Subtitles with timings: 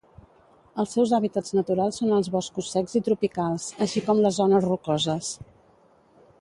[0.83, 5.31] Els seus hàbitats naturals són els boscos secs i tropicals, així com les zones rocoses.